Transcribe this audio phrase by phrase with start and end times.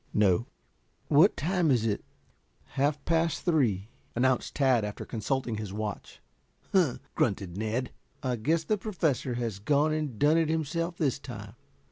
[0.15, 0.47] "No."
[1.09, 2.03] "What time is it?"
[2.69, 6.23] "Half past three," announced Tad after consulting his watch.
[6.71, 7.91] "Huh!" grunted Ned.
[8.23, 11.53] "I guess the Professor has gone and done it himself this time."